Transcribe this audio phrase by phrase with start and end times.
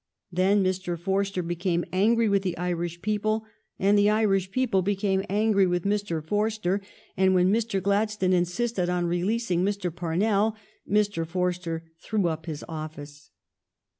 [0.31, 0.97] Then Mr.
[0.97, 3.45] Forster became angry with the Irish people,
[3.77, 6.81] and the Irish people became angry with Mn Forster,
[7.15, 7.79] and when Mr.
[7.79, 9.95] Gladstone insisted on releasing Mr.
[9.95, 10.55] Parnell,
[10.89, 11.23] Mr.
[11.23, 13.29] Forster threw up his office.